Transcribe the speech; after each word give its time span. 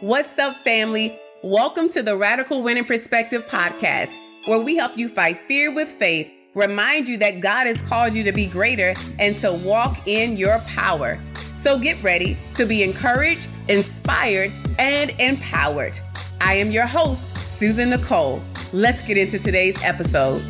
What's 0.00 0.38
up, 0.38 0.54
family? 0.56 1.18
Welcome 1.42 1.88
to 1.88 2.02
the 2.02 2.18
Radical 2.18 2.62
Winning 2.62 2.84
Perspective 2.84 3.46
podcast, 3.46 4.14
where 4.44 4.60
we 4.60 4.76
help 4.76 4.98
you 4.98 5.08
fight 5.08 5.40
fear 5.48 5.72
with 5.72 5.88
faith, 5.88 6.30
remind 6.54 7.08
you 7.08 7.16
that 7.16 7.40
God 7.40 7.66
has 7.66 7.80
called 7.80 8.12
you 8.12 8.22
to 8.24 8.32
be 8.32 8.44
greater 8.44 8.92
and 9.18 9.34
to 9.36 9.52
walk 9.52 10.06
in 10.06 10.36
your 10.36 10.58
power. 10.66 11.18
So 11.54 11.78
get 11.78 12.02
ready 12.02 12.36
to 12.52 12.66
be 12.66 12.82
encouraged, 12.82 13.48
inspired, 13.68 14.52
and 14.78 15.14
empowered. 15.18 15.98
I 16.42 16.56
am 16.56 16.70
your 16.70 16.84
host, 16.84 17.26
Susan 17.38 17.88
Nicole. 17.88 18.42
Let's 18.74 19.00
get 19.06 19.16
into 19.16 19.38
today's 19.38 19.82
episode. 19.82 20.42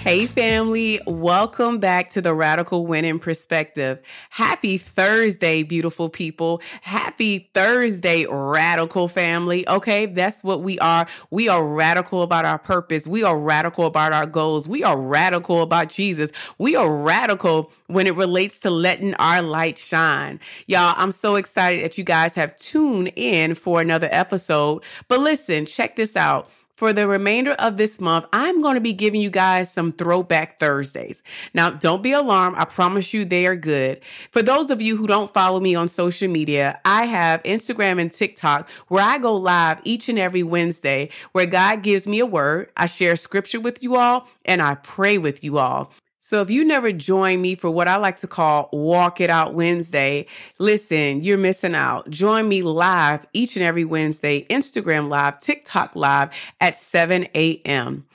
Hey, 0.00 0.24
family. 0.24 0.98
Welcome 1.06 1.78
back 1.78 2.08
to 2.12 2.22
the 2.22 2.32
Radical 2.32 2.86
Winning 2.86 3.18
Perspective. 3.18 4.00
Happy 4.30 4.78
Thursday, 4.78 5.62
beautiful 5.62 6.08
people. 6.08 6.62
Happy 6.80 7.50
Thursday, 7.52 8.24
radical 8.26 9.08
family. 9.08 9.68
Okay. 9.68 10.06
That's 10.06 10.42
what 10.42 10.62
we 10.62 10.78
are. 10.78 11.06
We 11.30 11.50
are 11.50 11.74
radical 11.74 12.22
about 12.22 12.46
our 12.46 12.58
purpose. 12.58 13.06
We 13.06 13.24
are 13.24 13.38
radical 13.38 13.84
about 13.84 14.14
our 14.14 14.24
goals. 14.24 14.66
We 14.66 14.82
are 14.82 14.98
radical 14.98 15.60
about 15.60 15.90
Jesus. 15.90 16.32
We 16.56 16.76
are 16.76 17.02
radical 17.02 17.70
when 17.88 18.06
it 18.06 18.14
relates 18.14 18.60
to 18.60 18.70
letting 18.70 19.14
our 19.16 19.42
light 19.42 19.76
shine. 19.76 20.40
Y'all, 20.66 20.94
I'm 20.96 21.12
so 21.12 21.36
excited 21.36 21.84
that 21.84 21.98
you 21.98 22.04
guys 22.04 22.34
have 22.36 22.56
tuned 22.56 23.12
in 23.16 23.54
for 23.54 23.82
another 23.82 24.08
episode. 24.10 24.82
But 25.08 25.20
listen, 25.20 25.66
check 25.66 25.96
this 25.96 26.16
out 26.16 26.48
for 26.80 26.94
the 26.94 27.06
remainder 27.06 27.52
of 27.58 27.76
this 27.76 28.00
month, 28.00 28.24
I'm 28.32 28.62
going 28.62 28.76
to 28.76 28.80
be 28.80 28.94
giving 28.94 29.20
you 29.20 29.28
guys 29.28 29.70
some 29.70 29.92
throwback 29.92 30.58
Thursdays. 30.58 31.22
Now, 31.52 31.68
don't 31.68 32.02
be 32.02 32.12
alarmed. 32.12 32.56
I 32.56 32.64
promise 32.64 33.12
you 33.12 33.26
they 33.26 33.46
are 33.46 33.54
good. 33.54 34.02
For 34.30 34.40
those 34.40 34.70
of 34.70 34.80
you 34.80 34.96
who 34.96 35.06
don't 35.06 35.30
follow 35.30 35.60
me 35.60 35.74
on 35.74 35.88
social 35.88 36.28
media, 36.28 36.80
I 36.86 37.04
have 37.04 37.42
Instagram 37.42 38.00
and 38.00 38.10
TikTok 38.10 38.70
where 38.88 39.04
I 39.04 39.18
go 39.18 39.36
live 39.36 39.80
each 39.84 40.08
and 40.08 40.18
every 40.18 40.42
Wednesday 40.42 41.10
where 41.32 41.44
God 41.44 41.82
gives 41.82 42.08
me 42.08 42.18
a 42.18 42.24
word. 42.24 42.72
I 42.78 42.86
share 42.86 43.14
scripture 43.14 43.60
with 43.60 43.82
you 43.82 43.96
all 43.96 44.26
and 44.46 44.62
I 44.62 44.76
pray 44.76 45.18
with 45.18 45.44
you 45.44 45.58
all. 45.58 45.92
So 46.22 46.42
if 46.42 46.50
you 46.50 46.66
never 46.66 46.92
join 46.92 47.40
me 47.40 47.54
for 47.54 47.70
what 47.70 47.88
I 47.88 47.96
like 47.96 48.18
to 48.18 48.26
call 48.26 48.68
Walk 48.74 49.22
It 49.22 49.30
Out 49.30 49.54
Wednesday, 49.54 50.26
listen, 50.58 51.24
you're 51.24 51.38
missing 51.38 51.74
out. 51.74 52.10
Join 52.10 52.46
me 52.46 52.62
live 52.62 53.26
each 53.32 53.56
and 53.56 53.64
every 53.64 53.86
Wednesday, 53.86 54.44
Instagram 54.50 55.08
live, 55.08 55.40
TikTok 55.40 55.96
live 55.96 56.28
at 56.60 56.76
7 56.76 57.26
a.m. 57.34 58.06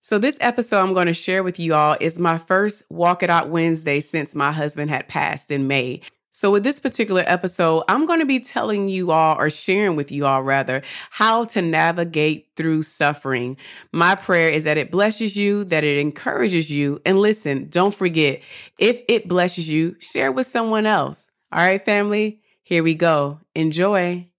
So 0.00 0.16
this 0.16 0.38
episode 0.40 0.78
I'm 0.78 0.94
going 0.94 1.06
to 1.06 1.12
share 1.12 1.42
with 1.42 1.60
you 1.60 1.74
all 1.74 1.98
is 2.00 2.18
my 2.18 2.38
first 2.38 2.82
Walk 2.88 3.22
It 3.22 3.28
Out 3.28 3.50
Wednesday 3.50 4.00
since 4.00 4.34
my 4.34 4.52
husband 4.52 4.90
had 4.90 5.06
passed 5.06 5.50
in 5.50 5.66
May. 5.66 6.00
So, 6.32 6.52
with 6.52 6.62
this 6.62 6.78
particular 6.78 7.24
episode, 7.26 7.82
I'm 7.88 8.06
going 8.06 8.20
to 8.20 8.26
be 8.26 8.38
telling 8.38 8.88
you 8.88 9.10
all, 9.10 9.36
or 9.36 9.50
sharing 9.50 9.96
with 9.96 10.12
you 10.12 10.26
all 10.26 10.42
rather, 10.42 10.82
how 11.10 11.44
to 11.46 11.60
navigate 11.60 12.50
through 12.56 12.84
suffering. 12.84 13.56
My 13.92 14.14
prayer 14.14 14.48
is 14.48 14.64
that 14.64 14.78
it 14.78 14.92
blesses 14.92 15.36
you, 15.36 15.64
that 15.64 15.82
it 15.82 15.98
encourages 15.98 16.70
you. 16.70 17.00
And 17.04 17.18
listen, 17.18 17.68
don't 17.68 17.94
forget, 17.94 18.42
if 18.78 19.02
it 19.08 19.26
blesses 19.26 19.68
you, 19.68 19.96
share 19.98 20.30
with 20.30 20.46
someone 20.46 20.86
else. 20.86 21.28
All 21.52 21.58
right, 21.58 21.84
family, 21.84 22.40
here 22.62 22.84
we 22.84 22.94
go. 22.94 23.40
Enjoy. 23.56 24.29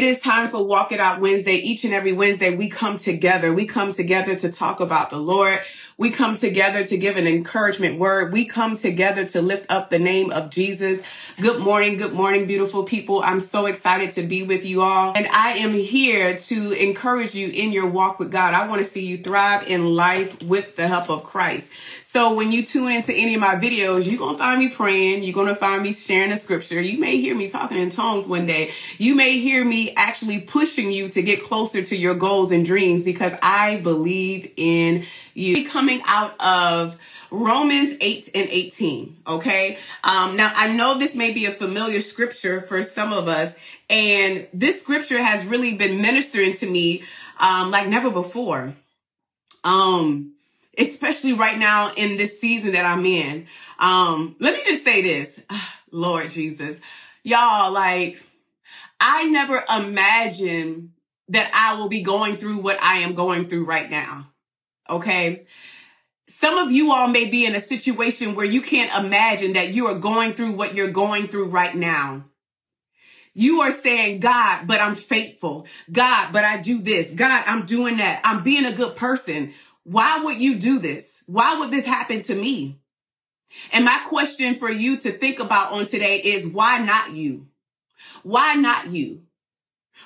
It 0.00 0.06
is 0.06 0.22
time 0.22 0.48
for 0.48 0.64
Walk 0.64 0.92
It 0.92 0.98
Out 0.98 1.20
Wednesday. 1.20 1.56
Each 1.56 1.84
and 1.84 1.92
every 1.92 2.14
Wednesday, 2.14 2.56
we 2.56 2.70
come 2.70 2.96
together. 2.96 3.52
We 3.52 3.66
come 3.66 3.92
together 3.92 4.34
to 4.34 4.50
talk 4.50 4.80
about 4.80 5.10
the 5.10 5.18
Lord. 5.18 5.60
We 5.98 6.10
come 6.10 6.36
together 6.36 6.86
to 6.86 6.96
give 6.96 7.18
an 7.18 7.26
encouragement 7.26 7.98
word. 7.98 8.32
We 8.32 8.46
come 8.46 8.76
together 8.76 9.26
to 9.26 9.42
lift 9.42 9.70
up 9.70 9.90
the 9.90 9.98
name 9.98 10.32
of 10.32 10.48
Jesus. 10.48 11.02
Good 11.38 11.60
morning. 11.60 11.98
Good 11.98 12.14
morning, 12.14 12.46
beautiful 12.46 12.84
people. 12.84 13.20
I'm 13.22 13.40
so 13.40 13.66
excited 13.66 14.12
to 14.12 14.22
be 14.22 14.42
with 14.42 14.64
you 14.64 14.80
all. 14.80 15.12
And 15.14 15.26
I 15.26 15.58
am 15.58 15.72
here 15.72 16.34
to 16.34 16.72
encourage 16.72 17.34
you 17.34 17.50
in 17.50 17.70
your 17.70 17.86
walk 17.86 18.18
with 18.18 18.32
God. 18.32 18.54
I 18.54 18.66
want 18.68 18.80
to 18.80 18.88
see 18.88 19.04
you 19.04 19.18
thrive 19.18 19.68
in 19.68 19.84
life 19.84 20.42
with 20.42 20.76
the 20.76 20.88
help 20.88 21.10
of 21.10 21.24
Christ. 21.24 21.70
So 22.12 22.34
when 22.34 22.50
you 22.50 22.66
tune 22.66 22.90
into 22.90 23.14
any 23.14 23.36
of 23.36 23.40
my 23.40 23.54
videos, 23.54 24.10
you're 24.10 24.18
going 24.18 24.34
to 24.34 24.38
find 24.40 24.58
me 24.58 24.68
praying. 24.68 25.22
You're 25.22 25.32
going 25.32 25.46
to 25.46 25.54
find 25.54 25.80
me 25.80 25.92
sharing 25.92 26.30
the 26.30 26.36
scripture. 26.36 26.80
You 26.80 26.98
may 26.98 27.20
hear 27.20 27.36
me 27.36 27.48
talking 27.48 27.78
in 27.78 27.90
tongues 27.90 28.26
one 28.26 28.46
day. 28.46 28.72
You 28.98 29.14
may 29.14 29.38
hear 29.38 29.64
me 29.64 29.94
actually 29.94 30.40
pushing 30.40 30.90
you 30.90 31.08
to 31.10 31.22
get 31.22 31.44
closer 31.44 31.84
to 31.84 31.96
your 31.96 32.16
goals 32.16 32.50
and 32.50 32.66
dreams 32.66 33.04
because 33.04 33.36
I 33.40 33.76
believe 33.76 34.52
in 34.56 35.04
you. 35.34 35.68
Coming 35.68 36.02
out 36.04 36.34
of 36.40 36.98
Romans 37.30 37.96
8 38.00 38.30
and 38.34 38.48
18. 38.50 39.16
Okay. 39.28 39.78
Um, 40.02 40.36
now 40.36 40.52
I 40.56 40.72
know 40.72 40.98
this 40.98 41.14
may 41.14 41.32
be 41.32 41.46
a 41.46 41.52
familiar 41.52 42.00
scripture 42.00 42.60
for 42.62 42.82
some 42.82 43.12
of 43.12 43.28
us, 43.28 43.54
and 43.88 44.48
this 44.52 44.82
scripture 44.82 45.22
has 45.22 45.46
really 45.46 45.76
been 45.76 46.02
ministering 46.02 46.54
to 46.54 46.68
me 46.68 47.04
um, 47.38 47.70
like 47.70 47.86
never 47.86 48.10
before. 48.10 48.74
Um, 49.62 50.32
especially 50.78 51.32
right 51.32 51.58
now 51.58 51.92
in 51.96 52.16
this 52.16 52.40
season 52.40 52.72
that 52.72 52.84
I'm 52.84 53.04
in. 53.04 53.46
Um, 53.78 54.36
let 54.38 54.54
me 54.54 54.62
just 54.64 54.84
say 54.84 55.02
this, 55.02 55.38
Lord 55.90 56.30
Jesus, 56.30 56.76
y'all, 57.22 57.72
like, 57.72 58.22
I 59.00 59.24
never 59.24 59.64
imagined 59.74 60.90
that 61.28 61.50
I 61.54 61.78
will 61.78 61.88
be 61.88 62.02
going 62.02 62.36
through 62.36 62.60
what 62.60 62.82
I 62.82 62.98
am 62.98 63.14
going 63.14 63.48
through 63.48 63.64
right 63.64 63.90
now. 63.90 64.28
Okay. 64.88 65.46
Some 66.26 66.58
of 66.58 66.70
you 66.70 66.92
all 66.92 67.08
may 67.08 67.28
be 67.28 67.46
in 67.46 67.54
a 67.54 67.60
situation 67.60 68.34
where 68.34 68.46
you 68.46 68.60
can't 68.60 69.04
imagine 69.04 69.54
that 69.54 69.72
you 69.74 69.86
are 69.86 69.98
going 69.98 70.34
through 70.34 70.52
what 70.52 70.74
you're 70.74 70.90
going 70.90 71.28
through 71.28 71.48
right 71.48 71.74
now. 71.74 72.24
You 73.32 73.60
are 73.60 73.70
saying, 73.70 74.20
God, 74.20 74.66
but 74.66 74.80
I'm 74.80 74.96
faithful. 74.96 75.66
God, 75.90 76.32
but 76.32 76.44
I 76.44 76.60
do 76.60 76.82
this. 76.82 77.12
God, 77.14 77.44
I'm 77.46 77.64
doing 77.64 77.98
that. 77.98 78.20
I'm 78.24 78.42
being 78.42 78.64
a 78.64 78.72
good 78.72 78.96
person. 78.96 79.52
Why 79.90 80.20
would 80.22 80.38
you 80.38 80.54
do 80.54 80.78
this? 80.78 81.24
Why 81.26 81.58
would 81.58 81.72
this 81.72 81.84
happen 81.84 82.22
to 82.22 82.34
me? 82.36 82.78
And 83.72 83.84
my 83.84 84.00
question 84.06 84.56
for 84.60 84.70
you 84.70 85.00
to 85.00 85.10
think 85.10 85.40
about 85.40 85.72
on 85.72 85.86
today 85.86 86.18
is 86.18 86.46
why 86.46 86.78
not 86.78 87.12
you? 87.12 87.48
Why 88.22 88.54
not 88.54 88.92
you? 88.92 89.22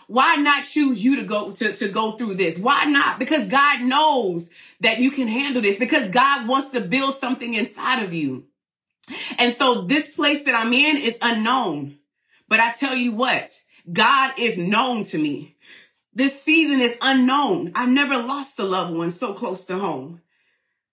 Why 0.06 0.36
not 0.36 0.64
choose 0.64 1.04
you 1.04 1.16
to 1.16 1.24
go 1.24 1.50
to, 1.50 1.76
to 1.76 1.88
go 1.90 2.12
through 2.12 2.36
this? 2.36 2.58
Why 2.58 2.86
not? 2.86 3.18
Because 3.18 3.46
God 3.46 3.82
knows 3.82 4.48
that 4.80 5.00
you 5.00 5.10
can 5.10 5.28
handle 5.28 5.60
this 5.60 5.78
because 5.78 6.08
God 6.08 6.48
wants 6.48 6.70
to 6.70 6.80
build 6.80 7.14
something 7.14 7.52
inside 7.52 8.02
of 8.02 8.14
you. 8.14 8.44
And 9.38 9.52
so 9.52 9.82
this 9.82 10.08
place 10.08 10.44
that 10.44 10.54
I'm 10.54 10.72
in 10.72 10.96
is 10.96 11.18
unknown. 11.20 11.98
But 12.48 12.60
I 12.60 12.72
tell 12.72 12.94
you 12.94 13.12
what, 13.12 13.50
God 13.92 14.32
is 14.38 14.56
known 14.56 15.04
to 15.04 15.18
me. 15.18 15.53
This 16.14 16.40
season 16.40 16.80
is 16.80 16.96
unknown. 17.02 17.72
I've 17.74 17.88
never 17.88 18.16
lost 18.16 18.58
a 18.60 18.64
loved 18.64 18.96
one 18.96 19.10
so 19.10 19.34
close 19.34 19.66
to 19.66 19.78
home. 19.78 20.20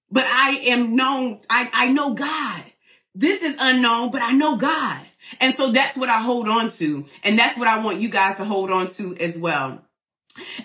But 0.09 0.25
I 0.25 0.59
am 0.67 0.95
known, 0.95 1.39
I, 1.49 1.69
I 1.73 1.91
know 1.91 2.13
God. 2.13 2.63
This 3.13 3.43
is 3.43 3.55
unknown, 3.59 4.11
but 4.11 4.21
I 4.21 4.31
know 4.31 4.57
God. 4.57 5.05
And 5.39 5.53
so 5.53 5.71
that's 5.71 5.95
what 5.95 6.09
I 6.09 6.21
hold 6.21 6.47
on 6.47 6.69
to. 6.71 7.05
And 7.23 7.37
that's 7.37 7.57
what 7.57 7.67
I 7.67 7.83
want 7.83 7.99
you 7.99 8.09
guys 8.09 8.37
to 8.37 8.45
hold 8.45 8.71
on 8.71 8.87
to 8.87 9.15
as 9.17 9.37
well. 9.37 9.81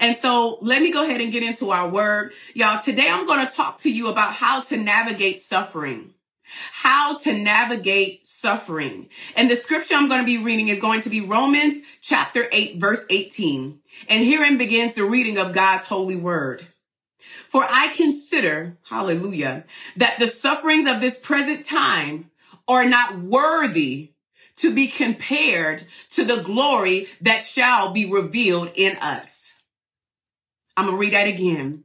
And 0.00 0.16
so 0.16 0.58
let 0.60 0.80
me 0.80 0.92
go 0.92 1.04
ahead 1.04 1.20
and 1.20 1.32
get 1.32 1.42
into 1.42 1.70
our 1.70 1.88
word. 1.88 2.32
Y'all, 2.54 2.80
today 2.80 3.08
I'm 3.10 3.26
going 3.26 3.46
to 3.46 3.52
talk 3.52 3.78
to 3.78 3.92
you 3.92 4.08
about 4.08 4.32
how 4.32 4.62
to 4.62 4.76
navigate 4.76 5.38
suffering 5.38 6.14
how 6.72 7.18
to 7.18 7.32
navigate 7.32 8.24
suffering. 8.24 9.08
And 9.36 9.50
the 9.50 9.56
scripture 9.56 9.94
I'm 9.94 10.08
going 10.08 10.20
to 10.20 10.26
be 10.26 10.42
reading 10.42 10.68
is 10.68 10.80
going 10.80 11.00
to 11.02 11.10
be 11.10 11.20
Romans 11.20 11.82
chapter 12.00 12.46
8, 12.52 12.78
verse 12.78 13.04
18. 13.10 13.80
And 14.08 14.24
herein 14.24 14.58
begins 14.58 14.94
the 14.94 15.04
reading 15.04 15.38
of 15.38 15.52
God's 15.52 15.84
holy 15.84 16.16
word. 16.16 16.66
For 17.18 17.64
I 17.64 17.92
consider, 17.96 18.76
hallelujah, 18.88 19.64
that 19.96 20.18
the 20.18 20.28
sufferings 20.28 20.88
of 20.88 21.00
this 21.00 21.18
present 21.18 21.64
time 21.64 22.30
are 22.68 22.84
not 22.84 23.18
worthy 23.18 24.12
to 24.56 24.74
be 24.74 24.86
compared 24.86 25.84
to 26.10 26.24
the 26.24 26.42
glory 26.42 27.09
that 27.21 27.42
shall 27.42 27.92
be 27.92 28.10
revealed 28.10 28.71
in 28.74 28.97
us. 28.97 29.53
I'm 30.76 30.86
going 30.86 30.97
to 30.97 31.00
read 31.00 31.12
that 31.12 31.28
again. 31.28 31.84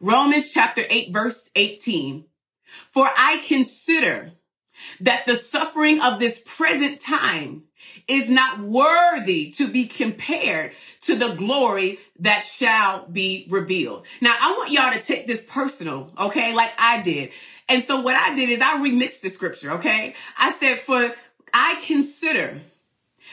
Romans 0.00 0.52
chapter 0.52 0.84
8, 0.88 1.12
verse 1.12 1.50
18. 1.54 2.24
For 2.64 3.08
I 3.16 3.42
consider 3.46 4.32
that 5.00 5.26
the 5.26 5.36
suffering 5.36 6.00
of 6.02 6.18
this 6.18 6.42
present 6.44 7.00
time 7.00 7.64
is 8.08 8.28
not 8.28 8.60
worthy 8.60 9.52
to 9.52 9.70
be 9.70 9.86
compared 9.86 10.72
to 11.02 11.16
the 11.16 11.34
glory 11.34 11.98
that 12.18 12.40
shall 12.40 13.06
be 13.06 13.46
revealed. 13.50 14.04
Now, 14.20 14.34
I 14.40 14.54
want 14.56 14.70
y'all 14.70 14.92
to 14.92 15.00
take 15.00 15.26
this 15.26 15.44
personal, 15.44 16.12
okay? 16.18 16.54
Like 16.54 16.72
I 16.78 17.02
did. 17.02 17.30
And 17.68 17.82
so 17.82 18.00
what 18.00 18.16
I 18.16 18.34
did 18.34 18.48
is 18.48 18.60
I 18.60 18.78
remixed 18.78 19.20
the 19.20 19.30
scripture, 19.30 19.72
okay? 19.72 20.14
I 20.36 20.52
said, 20.52 20.78
for 20.80 21.10
I 21.54 21.80
consider 21.84 22.60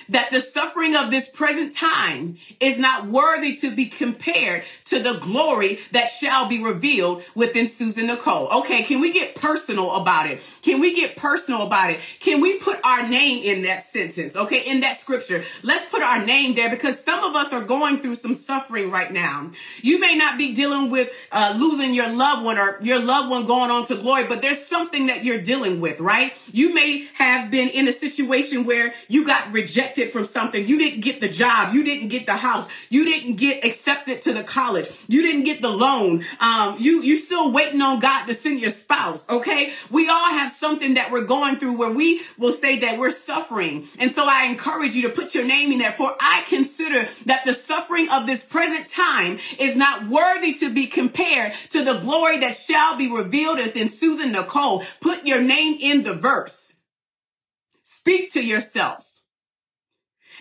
that 0.09 0.31
the 0.31 0.39
suffering 0.39 0.95
of 0.95 1.11
this 1.11 1.29
present 1.29 1.75
time 1.75 2.37
is 2.59 2.79
not 2.79 3.07
worthy 3.07 3.55
to 3.57 3.75
be 3.75 3.85
compared 3.85 4.63
to 4.85 5.01
the 5.01 5.19
glory 5.19 5.79
that 5.91 6.07
shall 6.07 6.47
be 6.47 6.63
revealed 6.63 7.23
within 7.35 7.67
Susan 7.67 8.07
Nicole. 8.07 8.47
Okay, 8.59 8.83
can 8.83 9.01
we 9.01 9.11
get 9.11 9.35
personal 9.35 9.95
about 9.95 10.29
it? 10.29 10.41
Can 10.61 10.79
we 10.79 10.95
get 10.95 11.15
personal 11.15 11.65
about 11.65 11.91
it? 11.91 11.99
Can 12.19 12.41
we 12.41 12.59
put 12.59 12.79
our 12.85 13.07
name 13.07 13.43
in 13.43 13.63
that 13.63 13.83
sentence? 13.83 14.35
Okay, 14.35 14.63
in 14.67 14.81
that 14.81 14.99
scripture. 14.99 15.43
Let's 15.63 15.89
put 15.89 16.01
our 16.01 16.25
name 16.25 16.55
there 16.55 16.69
because 16.69 17.03
some 17.03 17.23
of 17.23 17.35
us 17.35 17.51
are 17.53 17.63
going 17.63 17.99
through 17.99 18.15
some 18.15 18.33
suffering 18.33 18.91
right 18.91 19.11
now. 19.11 19.51
You 19.81 19.99
may 19.99 20.15
not 20.15 20.37
be 20.37 20.53
dealing 20.55 20.89
with 20.89 21.09
uh, 21.31 21.55
losing 21.59 21.93
your 21.93 22.11
loved 22.13 22.45
one 22.45 22.57
or 22.57 22.79
your 22.81 23.01
loved 23.01 23.29
one 23.29 23.45
going 23.45 23.71
on 23.71 23.85
to 23.87 23.95
glory, 23.95 24.27
but 24.27 24.41
there's 24.41 24.65
something 24.65 25.07
that 25.07 25.23
you're 25.23 25.41
dealing 25.41 25.81
with, 25.81 25.99
right? 25.99 26.33
You 26.51 26.73
may 26.73 27.07
have 27.15 27.51
been 27.51 27.69
in 27.69 27.87
a 27.87 27.91
situation 27.91 28.65
where 28.65 28.93
you 29.07 29.25
got 29.25 29.51
rejected 29.51 29.88
from 30.11 30.25
something. 30.25 30.67
You 30.67 30.77
didn't 30.77 31.01
get 31.01 31.19
the 31.19 31.29
job. 31.29 31.73
You 31.73 31.83
didn't 31.83 32.09
get 32.09 32.25
the 32.25 32.33
house. 32.35 32.67
You 32.89 33.05
didn't 33.05 33.35
get 33.35 33.65
accepted 33.65 34.21
to 34.23 34.33
the 34.33 34.43
college. 34.43 34.87
You 35.07 35.21
didn't 35.21 35.43
get 35.43 35.61
the 35.61 35.69
loan. 35.69 36.25
Um, 36.39 36.75
you, 36.79 37.01
you 37.01 37.15
still 37.15 37.51
waiting 37.51 37.81
on 37.81 37.99
God 37.99 38.27
to 38.27 38.33
send 38.33 38.59
your 38.59 38.71
spouse. 38.71 39.27
Okay. 39.29 39.71
We 39.89 40.09
all 40.09 40.31
have 40.31 40.51
something 40.51 40.95
that 40.95 41.11
we're 41.11 41.25
going 41.25 41.57
through 41.57 41.77
where 41.77 41.91
we 41.91 42.21
will 42.37 42.51
say 42.51 42.79
that 42.79 42.99
we're 42.99 43.09
suffering. 43.09 43.87
And 43.99 44.11
so 44.11 44.25
I 44.27 44.47
encourage 44.49 44.95
you 44.95 45.03
to 45.03 45.09
put 45.09 45.35
your 45.35 45.45
name 45.45 45.71
in 45.71 45.79
there 45.79 45.91
for 45.91 46.15
I 46.19 46.43
consider 46.47 47.07
that 47.25 47.45
the 47.45 47.53
suffering 47.53 48.07
of 48.11 48.27
this 48.27 48.43
present 48.43 48.89
time 48.89 49.39
is 49.59 49.75
not 49.75 50.07
worthy 50.07 50.53
to 50.55 50.73
be 50.73 50.87
compared 50.87 51.53
to 51.71 51.83
the 51.83 51.99
glory 51.99 52.39
that 52.39 52.55
shall 52.55 52.97
be 52.97 53.11
revealed 53.11 53.57
within 53.57 53.87
Susan 53.87 54.31
Nicole. 54.31 54.83
Put 54.99 55.25
your 55.25 55.41
name 55.41 55.77
in 55.81 56.03
the 56.03 56.13
verse. 56.13 56.73
Speak 57.83 58.31
to 58.33 58.45
yourself. 58.45 59.08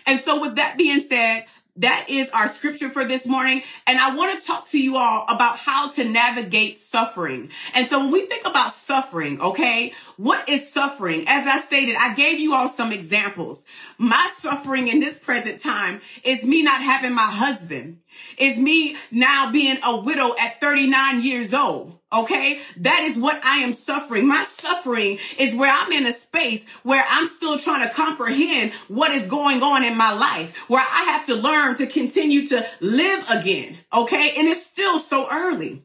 And 0.05 0.19
so 0.19 0.41
with 0.41 0.55
that 0.55 0.77
being 0.77 0.99
said, 0.99 1.45
that 1.79 2.07
is 2.09 2.29
our 2.31 2.47
scripture 2.47 2.89
for 2.89 3.05
this 3.05 3.25
morning. 3.25 3.63
And 3.87 3.97
I 3.97 4.13
want 4.15 4.37
to 4.39 4.45
talk 4.45 4.67
to 4.69 4.81
you 4.81 4.97
all 4.97 5.23
about 5.29 5.57
how 5.57 5.89
to 5.91 6.03
navigate 6.03 6.77
suffering. 6.77 7.51
And 7.73 7.87
so 7.87 7.99
when 7.99 8.11
we 8.11 8.25
think 8.25 8.45
about 8.45 8.73
suffering, 8.73 9.39
okay, 9.39 9.93
what 10.17 10.49
is 10.49 10.69
suffering? 10.69 11.23
As 11.27 11.47
I 11.47 11.57
stated, 11.57 11.95
I 11.97 12.13
gave 12.15 12.39
you 12.39 12.53
all 12.53 12.67
some 12.67 12.91
examples. 12.91 13.65
My 13.97 14.29
suffering 14.35 14.89
in 14.89 14.99
this 14.99 15.17
present 15.17 15.61
time 15.61 16.01
is 16.23 16.43
me 16.43 16.63
not 16.63 16.81
having 16.81 17.13
my 17.13 17.21
husband, 17.31 17.99
is 18.37 18.57
me 18.57 18.97
now 19.09 19.51
being 19.51 19.77
a 19.83 20.01
widow 20.01 20.35
at 20.39 20.59
39 20.59 21.21
years 21.21 21.53
old. 21.53 21.98
Okay. 22.11 22.59
That 22.77 23.01
is 23.03 23.17
what 23.17 23.39
I 23.43 23.57
am 23.59 23.71
suffering. 23.71 24.27
My 24.27 24.43
suffering 24.45 25.19
is 25.37 25.53
where 25.53 25.71
I'm 25.71 25.91
in 25.91 26.07
a 26.07 26.13
space 26.13 26.65
where 26.83 27.03
I'm 27.07 27.27
still 27.27 27.59
trying 27.59 27.87
to 27.87 27.93
comprehend 27.93 28.71
what 28.87 29.11
is 29.11 29.25
going 29.27 29.61
on 29.61 29.83
in 29.83 29.95
my 29.95 30.11
life, 30.13 30.55
where 30.69 30.81
I 30.81 31.03
have 31.11 31.25
to 31.27 31.35
learn 31.35 31.75
to 31.77 31.85
continue 31.85 32.47
to 32.47 32.65
live 32.79 33.25
again. 33.29 33.77
Okay. 33.93 34.33
And 34.37 34.47
it's 34.47 34.65
still 34.65 34.97
so 34.99 35.27
early. 35.31 35.83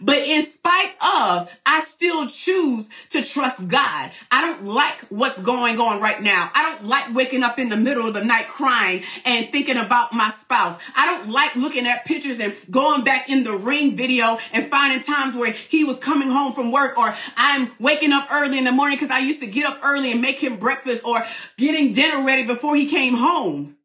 But 0.00 0.18
in 0.18 0.46
spite 0.46 0.94
of, 1.02 1.50
I 1.66 1.82
still 1.86 2.28
choose 2.28 2.88
to 3.10 3.22
trust 3.22 3.66
God. 3.66 4.10
I 4.30 4.40
don't 4.40 4.66
like 4.66 5.00
what's 5.08 5.42
going 5.42 5.80
on 5.80 6.00
right 6.00 6.22
now. 6.22 6.50
I 6.54 6.62
don't 6.62 6.88
like 6.88 7.14
waking 7.14 7.42
up 7.42 7.58
in 7.58 7.68
the 7.68 7.76
middle 7.76 8.06
of 8.06 8.14
the 8.14 8.24
night 8.24 8.46
crying 8.48 9.02
and 9.24 9.48
thinking 9.48 9.76
about 9.76 10.12
my 10.12 10.30
spouse. 10.30 10.78
I 10.94 11.06
don't 11.06 11.30
like 11.30 11.56
looking 11.56 11.86
at 11.86 12.04
pictures 12.04 12.38
and 12.38 12.54
going 12.70 13.04
back 13.04 13.28
in 13.28 13.44
the 13.44 13.54
ring 13.54 13.96
video 13.96 14.38
and 14.52 14.70
finding 14.70 15.02
times 15.02 15.34
where 15.34 15.52
he 15.52 15.84
was 15.84 15.98
coming 15.98 16.28
home 16.28 16.52
from 16.52 16.70
work 16.70 16.96
or 16.98 17.14
I'm 17.36 17.70
waking 17.78 18.12
up 18.12 18.28
early 18.30 18.58
in 18.58 18.64
the 18.64 18.72
morning 18.72 18.96
because 18.96 19.10
I 19.10 19.20
used 19.20 19.40
to 19.40 19.46
get 19.46 19.66
up 19.66 19.80
early 19.82 20.12
and 20.12 20.20
make 20.20 20.36
him 20.36 20.58
breakfast 20.58 21.04
or 21.04 21.24
getting 21.56 21.92
dinner 21.92 22.24
ready 22.24 22.44
before 22.44 22.76
he 22.76 22.88
came 22.88 23.14
home. 23.14 23.76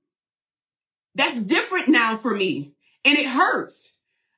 That's 1.16 1.42
different 1.42 1.90
now 1.90 2.16
for 2.16 2.34
me 2.34 2.74
and 3.06 3.18
it 3.18 3.28
hurts 3.28 3.93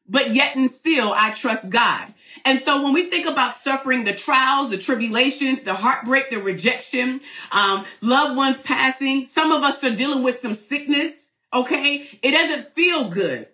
but 0.07 0.31
yet 0.31 0.55
and 0.55 0.69
still 0.69 1.13
I 1.15 1.31
trust 1.31 1.69
God. 1.69 2.13
And 2.43 2.59
so 2.59 2.83
when 2.83 2.93
we 2.93 3.09
think 3.09 3.27
about 3.27 3.55
suffering, 3.55 4.03
the 4.03 4.13
trials, 4.13 4.69
the 4.69 4.77
tribulations, 4.77 5.63
the 5.63 5.73
heartbreak, 5.73 6.29
the 6.29 6.37
rejection, 6.37 7.21
um, 7.51 7.85
loved 8.01 8.35
ones 8.35 8.61
passing, 8.61 9.25
some 9.25 9.51
of 9.51 9.63
us 9.63 9.83
are 9.83 9.95
dealing 9.95 10.23
with 10.23 10.39
some 10.39 10.53
sickness. 10.53 11.31
Okay. 11.53 12.07
It 12.21 12.31
doesn't 12.31 12.73
feel 12.73 13.09
good. 13.09 13.47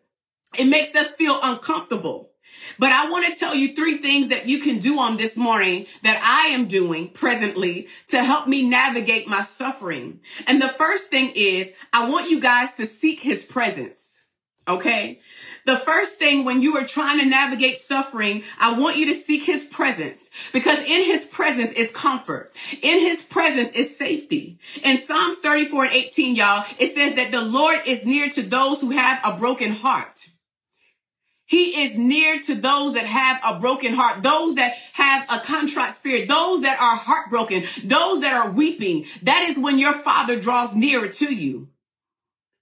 It 0.58 0.66
makes 0.66 0.96
us 0.96 1.12
feel 1.12 1.40
uncomfortable. 1.42 2.32
But 2.78 2.92
I 2.92 3.10
want 3.10 3.26
to 3.28 3.40
tell 3.40 3.56
you 3.56 3.76
three 3.76 3.98
things 3.98 4.30
that 4.30 4.48
you 4.48 4.60
can 4.60 4.80
do 4.80 5.00
on 5.00 5.18
this 5.18 5.38
morning 5.38 5.86
that 6.04 6.20
I 6.22 6.54
am 6.54 6.68
doing 6.68 7.10
presently 7.10 7.88
to 8.10 8.24
help 8.24 8.48
me 8.48 8.68
navigate 8.68 9.28
my 9.28 9.42
suffering. 9.42 10.20
And 10.48 10.62
the 10.62 10.68
first 10.68 11.10
thing 11.10 11.32
is 11.36 11.74
I 11.94 12.10
want 12.10 12.30
you 12.30 12.40
guys 12.42 12.76
to 12.76 12.86
seek 12.86 13.20
his 13.22 13.44
presence. 13.44 14.11
Okay. 14.68 15.20
The 15.66 15.78
first 15.78 16.18
thing 16.18 16.46
when 16.46 16.62
you 16.62 16.78
are 16.78 16.86
trying 16.86 17.20
to 17.20 17.26
navigate 17.26 17.80
suffering, 17.80 18.44
I 18.60 18.78
want 18.80 18.98
you 18.98 19.08
to 19.08 19.14
seek 19.14 19.44
his 19.44 19.64
presence 19.64 20.30
because 20.54 20.80
in 20.80 21.04
his 21.06 21.26
presence 21.26 21.74
is 21.74 21.92
comfort. 21.92 22.52
In 22.82 23.00
his 23.00 23.24
presence 23.24 23.76
is 23.76 23.96
safety. 23.96 24.60
In 24.84 24.98
Psalms 24.98 25.38
34 25.38 25.86
and 25.86 25.94
18, 25.94 26.36
y'all, 26.36 26.66
it 26.80 26.94
says 26.94 27.16
that 27.16 27.32
the 27.32 27.44
Lord 27.44 27.80
is 27.86 28.06
near 28.06 28.30
to 28.30 28.42
those 28.42 28.82
who 28.82 28.92
have 28.92 29.20
a 29.26 29.38
broken 29.38 29.72
heart. 29.72 30.16
He 31.46 31.84
is 31.84 31.98
near 31.98 32.40
to 32.44 32.56
those 32.56 32.94
that 32.94 33.06
have 33.06 33.42
a 33.46 33.60
broken 33.60 33.94
heart, 33.94 34.24
those 34.24 34.56
that 34.56 34.74
have 34.94 35.26
a 35.30 35.40
contrite 35.40 35.94
spirit, 35.96 36.30
those 36.30 36.62
that 36.62 36.80
are 36.80 36.96
heartbroken, 36.96 37.66
those 37.84 38.22
that 38.22 38.32
are 38.32 38.52
weeping. 38.52 39.06
That 39.24 39.50
is 39.50 39.60
when 39.60 39.78
your 39.78 39.94
father 39.94 40.40
draws 40.40 40.74
nearer 40.74 41.10
to 41.10 41.34
you. 41.34 41.68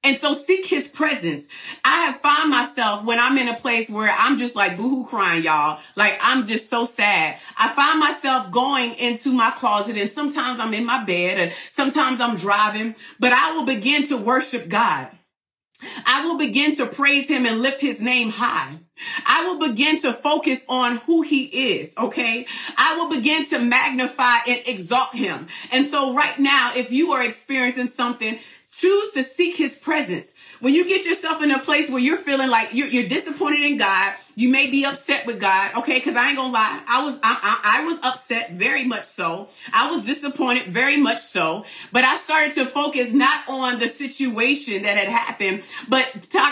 And 0.02 0.16
so 0.16 0.34
seek 0.34 0.66
his 0.66 0.88
presence. 0.88 1.48
I 1.84 2.06
have 2.06 2.22
found 2.22 2.50
myself 2.50 3.04
when 3.04 3.20
I'm 3.20 3.38
in 3.38 3.50
a 3.50 3.56
place 3.56 3.90
where 3.90 4.10
I'm 4.18 4.38
just 4.38 4.56
like 4.56 4.78
boohoo 4.78 5.06
crying, 5.06 5.44
y'all. 5.44 5.80
Like 5.98 6.18
I'm 6.22 6.48
just 6.48 6.70
so 6.70 6.86
sad. 6.86 7.38
I 7.58 7.74
find 7.74 8.00
myself 8.00 8.50
going 8.50 8.94
into 8.94 9.34
my 9.34 9.52
closet 9.52 9.98
and 9.98 10.10
sometimes 10.10 10.62
I'm 10.62 10.74
in 10.74 10.86
my 10.86 11.04
bed 11.04 11.38
and 11.38 11.54
sometimes 11.70 12.22
I'm 12.22 12.38
driving, 12.38 12.96
but 13.20 13.34
I 13.34 13.58
will 13.58 13.66
begin 13.66 14.08
to 14.08 14.18
worship 14.18 14.70
God. 14.70 15.10
I 16.06 16.26
will 16.26 16.38
begin 16.38 16.76
to 16.78 16.86
praise 16.86 17.28
him 17.28 17.46
and 17.46 17.62
lift 17.62 17.82
his 17.82 18.02
name 18.02 18.32
high. 18.32 18.76
I 19.26 19.46
will 19.46 19.70
begin 19.70 20.02
to 20.02 20.12
focus 20.12 20.64
on 20.68 20.98
who 20.98 21.22
he 21.22 21.80
is. 21.80 21.94
Okay. 21.98 22.46
I 22.78 22.98
will 22.98 23.10
begin 23.10 23.46
to 23.48 23.60
magnify 23.60 24.38
and 24.48 24.62
exalt 24.66 25.14
him. 25.14 25.48
And 25.72 25.86
so 25.86 26.14
right 26.14 26.38
now, 26.38 26.72
if 26.76 26.92
you 26.92 27.14
are 27.14 27.24
experiencing 27.24 27.88
something, 27.88 28.40
Choose 28.72 29.12
to 29.12 29.24
seek 29.24 29.56
his 29.56 29.76
presence. 29.76 30.34
When 30.60 30.74
you 30.74 30.86
get 30.88 31.06
yourself 31.06 31.42
in 31.42 31.52
a 31.52 31.60
place 31.60 31.90
where 31.90 32.00
you're 32.00 32.18
feeling 32.18 32.50
like 32.50 32.74
you're, 32.74 32.88
you're 32.88 33.08
disappointed 33.10 33.62
in 33.62 33.78
God, 33.78 34.14
you 34.40 34.48
may 34.48 34.72
be 34.72 34.86
upset 34.86 35.26
with 35.26 35.42
God, 35.42 35.76
okay? 35.80 35.96
Because 35.96 36.16
I 36.16 36.30
ain't 36.30 36.38
gonna 36.38 36.54
lie, 36.54 36.82
I 36.88 37.04
was 37.04 37.20
I, 37.22 37.38
I, 37.42 37.82
I, 37.82 37.86
was 37.86 38.00
upset 38.04 38.52
very 38.54 38.86
much 38.86 39.04
so. 39.04 39.50
I 39.74 39.92
was 39.92 40.06
disappointed 40.06 40.68
very 40.68 40.96
much 40.96 41.20
so. 41.20 41.66
But 41.92 42.06
I 42.06 42.16
started 42.16 42.54
to 42.54 42.66
focus 42.66 43.12
not 43.12 43.50
on 43.50 43.80
the 43.80 43.88
situation 43.88 44.84
that 44.84 44.96
had 44.96 45.10
happened, 45.10 45.64
but 45.90 46.06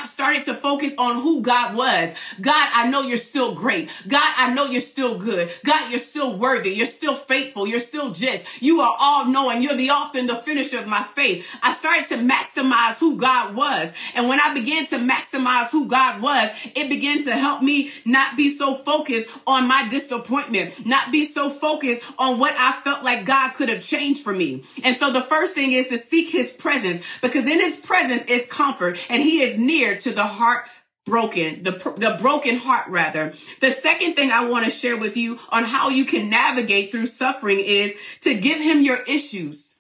started 0.06 0.44
to 0.46 0.54
focus 0.54 0.96
on 0.98 1.22
who 1.22 1.42
God 1.42 1.78
was. 1.78 2.14
God, 2.42 2.70
I 2.74 2.90
know 2.90 3.04
you're 3.04 3.18
still 3.18 3.56
great. 3.56 3.90
God, 4.06 4.34
I 4.36 4.54
know 4.54 4.66
you're 4.66 4.82
still 4.82 5.18
good. 5.18 5.50
God, 5.64 5.90
you're 5.90 6.00
still 6.00 6.36
worthy. 6.36 6.72
You're 6.72 6.88
still 6.88 7.16
faithful. 7.16 7.68
You're 7.68 7.80
still 7.80 8.12
just. 8.12 8.44
You 8.62 8.82
are 8.82 8.98
all 9.00 9.28
knowing. 9.28 9.64
You're 9.64 9.78
the 9.78 9.92
author 9.92 10.20
and 10.20 10.28
the 10.28 10.36
finisher 10.36 10.80
of 10.80 10.88
my 10.88 11.04
faith. 11.16 11.48
I 11.64 11.72
started 11.72 12.08
to 12.08 12.16
maximize 12.16 12.98
who 12.98 13.18
God 13.18 13.56
was, 13.56 13.94
and 14.14 14.28
when 14.28 14.42
I 14.42 14.54
began 14.54 14.88
to 14.88 14.98
maximize 14.98 15.70
who 15.70 15.88
God 15.88 16.22
was, 16.22 16.50
it 16.76 16.90
began 16.90 17.24
to 17.24 17.32
help 17.32 17.62
me 17.62 17.77
not 18.06 18.38
be 18.38 18.50
so 18.50 18.76
focused 18.76 19.30
on 19.46 19.68
my 19.68 19.88
disappointment, 19.90 20.86
not 20.86 21.12
be 21.12 21.26
so 21.26 21.50
focused 21.50 22.02
on 22.18 22.40
what 22.40 22.54
I 22.58 22.80
felt 22.84 23.04
like 23.04 23.26
God 23.26 23.54
could 23.56 23.70
have 23.70 23.82
changed 23.82 24.24
for 24.24 24.34
me. 24.34 24.64
And 24.84 24.96
so 24.96 25.12
the 25.12 25.22
first 25.22 25.54
thing 25.54 25.72
is 25.72 25.88
to 25.88 25.98
seek 25.98 26.30
his 26.30 26.52
presence 26.52 27.04
because 27.22 27.46
in 27.46 27.60
his 27.60 27.78
presence 27.78 28.26
is 28.30 28.46
comfort 28.48 28.98
and 29.10 29.22
he 29.22 29.42
is 29.42 29.58
near 29.58 29.98
to 29.98 30.12
the 30.12 30.26
heart 30.26 30.66
broken, 31.08 31.64
the, 31.64 31.72
the 31.72 32.18
broken 32.22 32.58
heart 32.58 32.88
rather. 32.90 33.34
The 33.62 33.72
second 33.72 34.16
thing 34.16 34.30
I 34.30 34.46
want 34.46 34.66
to 34.66 34.72
share 34.72 34.98
with 34.98 35.18
you 35.18 35.40
on 35.50 35.64
how 35.64 35.90
you 35.90 36.06
can 36.06 36.30
navigate 36.30 36.92
through 36.92 37.08
suffering 37.08 37.60
is 37.60 37.96
to 38.22 38.38
give 38.38 38.60
him 38.60 38.82
your 38.82 39.02
issues. 39.04 39.76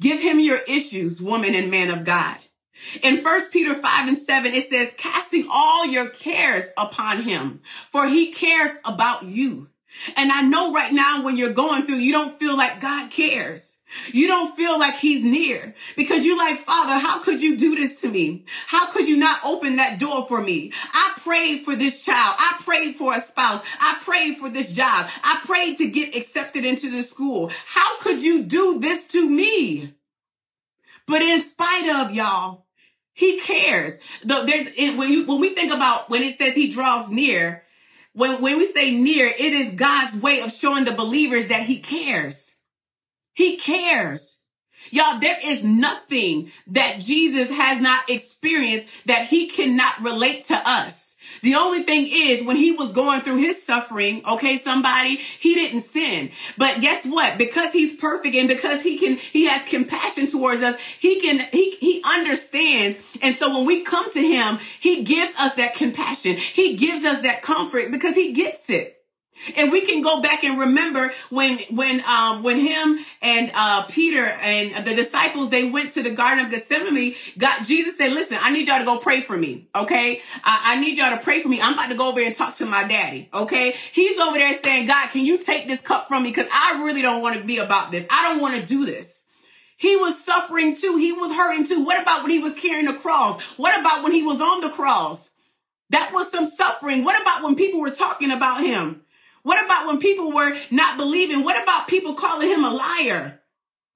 Give 0.00 0.20
him 0.20 0.40
your 0.40 0.58
issues, 0.68 1.22
woman 1.22 1.54
and 1.54 1.70
man 1.70 1.90
of 1.90 2.04
God. 2.04 2.36
In 3.02 3.22
1 3.22 3.40
Peter 3.50 3.74
5 3.74 4.08
and 4.08 4.18
7, 4.18 4.52
it 4.54 4.68
says, 4.68 4.92
casting 4.96 5.46
all 5.50 5.86
your 5.86 6.08
cares 6.08 6.66
upon 6.76 7.22
him, 7.22 7.60
for 7.64 8.06
he 8.06 8.32
cares 8.32 8.70
about 8.84 9.24
you. 9.24 9.68
And 10.16 10.32
I 10.32 10.42
know 10.42 10.72
right 10.72 10.92
now 10.92 11.22
when 11.24 11.36
you're 11.36 11.52
going 11.52 11.86
through, 11.86 11.96
you 11.96 12.12
don't 12.12 12.38
feel 12.38 12.56
like 12.56 12.80
God 12.80 13.10
cares. 13.10 13.76
You 14.10 14.26
don't 14.26 14.56
feel 14.56 14.78
like 14.78 14.94
he's 14.94 15.22
near 15.22 15.74
because 15.96 16.24
you're 16.24 16.38
like, 16.38 16.60
Father, 16.60 16.98
how 16.98 17.22
could 17.22 17.42
you 17.42 17.58
do 17.58 17.74
this 17.74 18.00
to 18.00 18.10
me? 18.10 18.46
How 18.66 18.90
could 18.90 19.06
you 19.06 19.18
not 19.18 19.44
open 19.44 19.76
that 19.76 19.98
door 19.98 20.26
for 20.26 20.40
me? 20.40 20.72
I 20.94 21.12
prayed 21.18 21.64
for 21.64 21.76
this 21.76 22.02
child. 22.04 22.36
I 22.38 22.58
prayed 22.64 22.96
for 22.96 23.14
a 23.14 23.20
spouse. 23.20 23.62
I 23.80 23.98
prayed 24.02 24.38
for 24.38 24.48
this 24.48 24.72
job. 24.72 25.10
I 25.22 25.40
prayed 25.44 25.76
to 25.76 25.90
get 25.90 26.16
accepted 26.16 26.64
into 26.64 26.90
the 26.90 27.02
school. 27.02 27.50
How 27.66 27.98
could 27.98 28.22
you 28.22 28.44
do 28.44 28.80
this 28.80 29.08
to 29.08 29.28
me? 29.28 29.94
But 31.06 31.20
in 31.20 31.40
spite 31.42 32.06
of 32.06 32.14
y'all, 32.14 32.64
he 33.14 33.40
cares. 33.40 33.98
The, 34.22 34.42
there's 34.46 34.68
it, 34.76 34.96
when 34.96 35.10
you 35.12 35.26
when 35.26 35.40
we 35.40 35.54
think 35.54 35.72
about 35.72 36.08
when 36.10 36.22
it 36.22 36.36
says 36.36 36.54
he 36.54 36.70
draws 36.70 37.10
near, 37.10 37.62
when 38.12 38.40
when 38.40 38.58
we 38.58 38.66
say 38.66 38.92
near, 38.92 39.26
it 39.26 39.40
is 39.40 39.74
God's 39.74 40.16
way 40.16 40.40
of 40.40 40.52
showing 40.52 40.84
the 40.84 40.92
believers 40.92 41.48
that 41.48 41.62
he 41.62 41.80
cares. 41.80 42.50
He 43.34 43.56
cares. 43.56 44.38
Y'all, 44.90 45.20
there 45.20 45.38
is 45.44 45.64
nothing 45.64 46.50
that 46.66 46.98
Jesus 46.98 47.48
has 47.50 47.80
not 47.80 48.10
experienced 48.10 48.88
that 49.06 49.28
he 49.28 49.48
cannot 49.48 50.02
relate 50.02 50.46
to 50.46 50.60
us. 50.64 51.11
The 51.42 51.54
only 51.54 51.82
thing 51.82 52.06
is 52.08 52.44
when 52.44 52.56
he 52.56 52.72
was 52.72 52.92
going 52.92 53.22
through 53.22 53.38
his 53.38 53.62
suffering, 53.62 54.22
okay, 54.26 54.56
somebody, 54.56 55.16
he 55.16 55.54
didn't 55.54 55.80
sin. 55.80 56.30
But 56.56 56.80
guess 56.80 57.04
what? 57.04 57.38
Because 57.38 57.72
he's 57.72 57.96
perfect 57.96 58.34
and 58.36 58.48
because 58.48 58.82
he 58.82 58.98
can, 58.98 59.16
he 59.16 59.46
has 59.46 59.68
compassion 59.68 60.26
towards 60.26 60.62
us, 60.62 60.76
he 60.98 61.20
can, 61.20 61.40
he, 61.50 61.72
he 61.76 62.02
understands. 62.06 62.98
And 63.20 63.34
so 63.36 63.56
when 63.56 63.66
we 63.66 63.82
come 63.82 64.10
to 64.12 64.20
him, 64.20 64.58
he 64.80 65.02
gives 65.02 65.32
us 65.38 65.54
that 65.54 65.74
compassion. 65.74 66.36
He 66.36 66.76
gives 66.76 67.04
us 67.04 67.22
that 67.22 67.42
comfort 67.42 67.90
because 67.90 68.14
he 68.14 68.32
gets 68.32 68.70
it. 68.70 69.01
And 69.56 69.72
we 69.72 69.84
can 69.84 70.02
go 70.02 70.20
back 70.22 70.44
and 70.44 70.58
remember 70.58 71.12
when 71.30 71.58
when 71.70 72.02
um 72.04 72.42
when 72.42 72.58
him 72.58 72.98
and 73.20 73.50
uh 73.54 73.84
Peter 73.88 74.24
and 74.24 74.86
the 74.86 74.94
disciples 74.94 75.50
they 75.50 75.68
went 75.68 75.92
to 75.92 76.02
the 76.02 76.10
Garden 76.10 76.44
of 76.44 76.50
Gethsemane. 76.50 77.14
God 77.38 77.64
Jesus 77.64 77.96
said, 77.96 78.12
"Listen, 78.12 78.38
I 78.40 78.52
need 78.52 78.68
y'all 78.68 78.78
to 78.78 78.84
go 78.84 78.98
pray 78.98 79.20
for 79.20 79.36
me. 79.36 79.68
Okay, 79.74 80.20
I, 80.44 80.74
I 80.74 80.80
need 80.80 80.98
y'all 80.98 81.16
to 81.16 81.22
pray 81.22 81.42
for 81.42 81.48
me. 81.48 81.60
I'm 81.60 81.74
about 81.74 81.88
to 81.88 81.96
go 81.96 82.10
over 82.10 82.20
and 82.20 82.34
talk 82.34 82.56
to 82.56 82.66
my 82.66 82.84
daddy. 82.84 83.28
Okay, 83.32 83.74
he's 83.92 84.18
over 84.18 84.36
there 84.36 84.54
saying, 84.58 84.86
God, 84.86 85.10
can 85.10 85.24
you 85.24 85.38
take 85.38 85.66
this 85.66 85.80
cup 85.80 86.08
from 86.08 86.22
me? 86.22 86.30
Because 86.30 86.48
I 86.52 86.82
really 86.84 87.02
don't 87.02 87.22
want 87.22 87.38
to 87.38 87.44
be 87.44 87.58
about 87.58 87.90
this. 87.90 88.06
I 88.10 88.30
don't 88.30 88.40
want 88.40 88.60
to 88.60 88.66
do 88.66 88.86
this." 88.86 89.20
He 89.76 89.96
was 89.96 90.22
suffering 90.24 90.76
too. 90.76 90.96
He 90.96 91.12
was 91.12 91.32
hurting 91.32 91.66
too. 91.66 91.84
What 91.84 92.00
about 92.00 92.22
when 92.22 92.30
he 92.30 92.38
was 92.38 92.54
carrying 92.54 92.86
the 92.86 92.92
cross? 92.92 93.42
What 93.58 93.78
about 93.80 94.04
when 94.04 94.12
he 94.12 94.22
was 94.22 94.40
on 94.40 94.60
the 94.60 94.68
cross? 94.68 95.30
That 95.90 96.12
was 96.12 96.30
some 96.30 96.44
suffering. 96.44 97.02
What 97.02 97.20
about 97.20 97.42
when 97.42 97.56
people 97.56 97.80
were 97.80 97.90
talking 97.90 98.30
about 98.30 98.62
him? 98.62 99.02
What 99.42 99.64
about 99.64 99.86
when 99.86 99.98
people 99.98 100.32
were 100.32 100.56
not 100.70 100.96
believing? 100.96 101.44
What 101.44 101.62
about 101.62 101.88
people 101.88 102.14
calling 102.14 102.48
him 102.48 102.64
a 102.64 102.70
liar? 102.70 103.40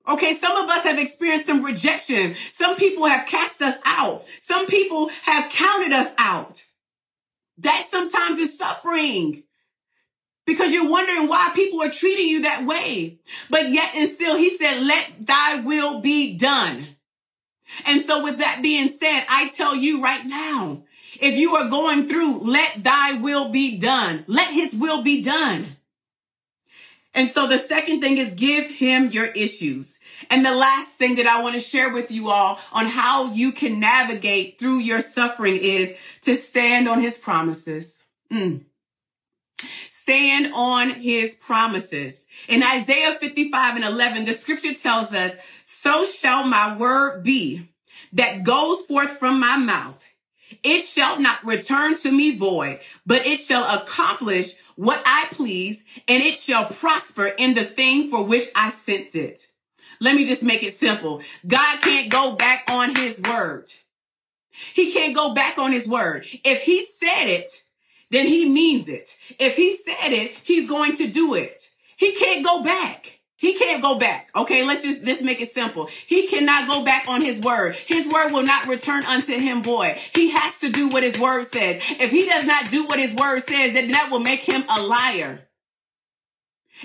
Okay, 0.09 0.35
some 0.35 0.57
of 0.57 0.71
us 0.71 0.85
have 0.85 0.99
experienced 0.99 1.47
some 1.47 1.65
rejection. 1.65 2.37
Some 2.53 2.77
people 2.77 3.07
have 3.07 3.27
cast 3.27 3.61
us 3.61 3.77
out. 3.85 4.25
Some 4.41 4.67
people 4.67 5.09
have 5.23 5.51
counted 5.51 5.93
us 5.93 6.13
out. 6.19 6.63
That 7.59 7.87
sometimes 7.89 8.39
is 8.39 8.57
suffering 8.57 9.45
because 10.47 10.73
you're 10.73 10.89
wondering 10.89 11.29
why 11.29 11.51
people 11.55 11.83
are 11.83 11.91
treating 11.91 12.29
you 12.29 12.43
that 12.43 12.67
way. 12.67 13.19
But 13.51 13.71
yet 13.71 13.95
and 13.97 14.09
still, 14.09 14.37
he 14.37 14.57
said, 14.57 14.83
let 14.83 15.27
thy 15.27 15.61
will 15.61 16.01
be 16.01 16.37
done. 16.37 16.87
And 17.87 18.01
so 18.01 18.23
with 18.23 18.39
that 18.39 18.61
being 18.63 18.89
said, 18.89 19.25
I 19.29 19.49
tell 19.49 19.75
you 19.75 20.03
right 20.03 20.25
now, 20.25 20.85
if 21.21 21.39
you 21.39 21.57
are 21.57 21.69
going 21.69 22.09
through, 22.09 22.41
let 22.41 22.83
thy 22.83 23.15
will 23.15 23.51
be 23.51 23.79
done. 23.79 24.25
Let 24.27 24.53
his 24.53 24.75
will 24.75 25.03
be 25.03 25.23
done. 25.23 25.77
And 27.17 27.31
so 27.31 27.47
the 27.47 27.59
second 27.59 28.03
thing 28.03 28.19
is 28.19 28.35
give 28.35 28.69
him 28.69 29.11
your 29.11 29.27
issues. 29.27 29.99
And 30.29 30.45
the 30.45 30.55
last 30.55 30.99
thing 30.99 31.15
that 31.17 31.27
I 31.27 31.43
want 31.43 31.55
to 31.55 31.61
share 31.61 31.93
with 31.93 32.13
you 32.13 32.31
all 32.31 32.61
on 32.73 32.87
how 32.87 33.33
you 33.33 33.53
can 33.53 33.81
navigate 33.81 34.59
through 34.59 34.81
your 34.81 35.01
suffering 35.01 35.57
is 35.57 35.97
to 36.23 36.35
stand 36.35 36.89
on 36.89 37.01
his 37.01 37.17
promises. 37.17 37.99
Mm. 38.31 38.65
Stand 39.89 40.53
on 40.55 40.91
his 40.91 41.35
promises. 41.35 42.27
In 42.49 42.63
Isaiah 42.63 43.15
55 43.15 43.77
and 43.77 43.85
11, 43.85 44.27
the 44.27 44.35
scripture 44.35 44.75
tells 44.75 45.13
us, 45.15 45.35
so 45.65 46.05
shall 46.05 46.45
my 46.45 46.77
word 46.77 47.25
be 47.25 47.69
that 48.13 48.45
goes 48.45 48.83
forth 48.83 49.11
from 49.11 49.41
my 49.41 49.57
mouth. 49.57 49.99
It 50.63 50.81
shall 50.81 51.21
not 51.21 51.45
return 51.45 51.97
to 51.99 52.13
me 52.13 52.37
void, 52.37 52.81
but 53.05 53.27
it 53.27 53.39
shall 53.39 53.79
accomplish 53.79 54.55
what 54.77 55.03
I 55.05 55.27
please, 55.31 55.85
and 56.07 56.23
it 56.23 56.39
shall 56.39 56.67
prosper 56.67 57.27
in 57.27 57.55
the 57.55 57.65
thing 57.65 58.11
for 58.11 58.23
which 58.23 58.49
I 58.55 58.71
sent 58.71 59.15
it. 59.15 59.47
Let 60.01 60.15
me 60.15 60.27
just 60.27 60.43
make 60.43 60.63
it 60.63 60.75
simple. 60.75 61.23
God 61.47 61.81
can't 61.81 62.11
go 62.11 62.37
back 62.37 62.65
on 62.71 62.95
his 62.95 63.21
word. 63.21 63.73
He 64.75 64.93
can't 64.93 65.15
go 65.15 65.35
back 65.35 65.59
on 65.59 65.73
his 65.73 65.87
word. 65.87 66.27
If 66.45 66.63
he 66.63 66.85
said 66.85 67.27
it, 67.27 67.63
then 68.11 68.27
he 68.27 68.49
means 68.49 68.89
it. 68.89 69.17
If 69.39 69.57
he 69.57 69.77
said 69.77 70.13
it, 70.13 70.33
he's 70.45 70.69
going 70.69 70.97
to 70.97 71.07
do 71.09 71.35
it. 71.35 71.69
He 71.97 72.13
can't 72.13 72.45
go 72.45 72.63
back. 72.63 73.16
He 73.39 73.55
can't 73.55 73.83
go 73.83 73.99
back. 73.99 74.31
Okay, 74.35 74.65
let's 74.65 74.83
just, 74.83 75.05
just 75.05 75.23
make 75.23 75.43
it 75.43 75.51
simple. 75.51 75.89
He 76.07 76.27
cannot 76.27 76.67
go 76.67 76.85
back 76.85 77.07
on 77.07 77.21
his 77.21 77.39
word. 77.41 77.77
His 77.77 78.11
word 78.11 78.33
will 78.33 78.43
not 78.43 78.67
return 78.67 79.05
unto 79.05 79.33
him 79.33 79.63
void. 79.63 79.97
He 80.15 80.31
has 80.31 80.59
to 80.61 80.71
do 80.71 80.89
what 80.89 81.03
his 81.03 81.19
word 81.19 81.47
says. 81.47 81.83
If 82.01 82.11
he 82.11 82.25
does 82.25 82.47
not 82.47 82.71
do 82.71 82.87
what 82.87 82.99
his 82.99 83.15
word 83.15 83.41
says, 83.41 83.75
then 83.75 83.91
that 83.91 84.09
will 84.11 84.21
make 84.21 84.41
him 84.41 84.65
a 84.71 84.81
liar. 84.81 85.47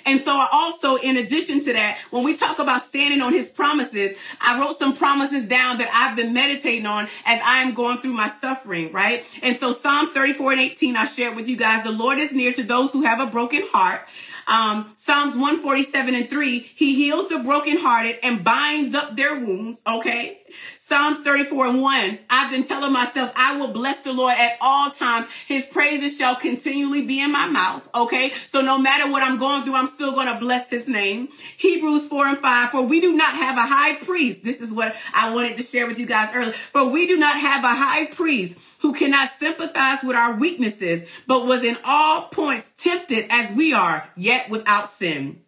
And 0.05 0.22
so 0.22 0.31
I 0.31 0.48
also, 0.51 0.96
in 0.96 1.17
addition 1.17 1.60
to 1.62 1.74
that, 1.74 2.00
when 2.12 2.24
we 2.24 2.36
talk 2.36 2.60
about 2.60 2.81
standing 2.81 3.22
on 3.22 3.34
his 3.34 3.50
promises, 3.50 4.15
I 4.39 4.60
wrote 4.60 4.77
some 4.77 4.96
promises 4.96 5.48
down 5.48 5.79
that 5.79 5.89
I've 5.93 6.15
been 6.15 6.34
meditating 6.34 6.86
on 6.86 7.05
as 7.25 7.41
I 7.43 7.62
am 7.62 7.74
going 7.74 8.00
through 8.00 8.13
my 8.13 8.29
suffering, 8.29 8.91
right? 8.93 9.25
And 9.43 9.55
so 9.55 9.72
Psalms 9.72 10.12
34 10.12 10.53
and 10.53 10.62
18, 10.62 10.96
I 10.96 11.05
shared 11.05 11.36
with 11.36 11.48
you 11.48 11.58
guys, 11.58 11.84
the 11.84 11.91
Lord 11.91 12.20
is 12.20 12.31
near 12.31 12.53
to 12.53 12.63
those 12.63 12.93
who 12.93 13.03
have 13.03 13.20
a 13.20 13.25
broken 13.29 13.63
heart. 13.72 14.01
Um, 14.48 14.91
Psalms 14.95 15.33
147 15.33 16.15
and 16.15 16.29
3, 16.29 16.60
he 16.60 16.95
heals 16.95 17.29
the 17.29 17.39
brokenhearted 17.39 18.17
and 18.24 18.43
binds 18.43 18.95
up 18.95 19.15
their 19.15 19.39
wounds. 19.39 19.81
Okay. 19.88 20.40
Psalms 20.77 21.22
34 21.22 21.67
and 21.67 21.81
1, 21.81 22.20
I've 22.29 22.51
been 22.51 22.63
telling 22.63 22.91
myself, 22.91 23.31
I 23.36 23.58
will 23.58 23.70
bless 23.70 24.01
the 24.01 24.13
Lord 24.13 24.36
at 24.38 24.58
all 24.62 24.89
times. 24.91 25.27
His 25.48 25.65
praises 25.65 26.17
shall 26.17 26.36
continually 26.36 27.05
be 27.05 27.22
in 27.22 27.31
my 27.31 27.48
mouth. 27.48 27.88
Okay. 27.93 28.31
So 28.48 28.62
no 28.62 28.77
matter 28.77 29.12
what 29.12 29.24
I'm 29.24 29.38
going 29.38 29.63
through, 29.63 29.75
I'm 29.75 29.88
still 29.88 30.13
going 30.13 30.27
to 30.27 30.39
bless 30.39 30.70
his 30.70 30.88
name. 30.88 31.29
Hebrews 31.58 32.08
4 32.08 32.27
and 32.27 32.38
5, 32.39 32.70
for 32.70 32.81
we 32.84 33.01
do 33.01 33.15
not 33.15 33.34
have 33.34 33.58
a 33.58 33.62
high 33.62 33.96
priest. 33.96 34.43
This 34.43 34.62
is 34.62 34.72
what 34.72 34.96
I 35.13 35.34
wanted 35.34 35.58
to 35.58 35.63
share 35.63 35.88
with 35.88 36.00
you 36.00 36.05
guys 36.05 36.36
earlier. 36.36 36.53
For 36.53 36.89
we 36.89 37.08
do 37.08 37.17
not 37.17 37.39
have 37.39 37.63
a 37.63 37.67
high 37.67 38.05
priest 38.08 38.58
who 38.79 38.93
cannot 38.93 39.29
sympathize 39.29 40.03
with 40.03 40.15
our 40.15 40.36
weaknesses, 40.36 41.08
but 41.27 41.46
was 41.46 41.63
in 41.63 41.77
all 41.86 42.24
points 42.24 42.74
tempted 42.77 43.27
as 43.29 43.55
we 43.55 43.74
are, 43.74 44.10
yet 44.15 44.50
without 44.50 44.89
sin. 44.89 45.41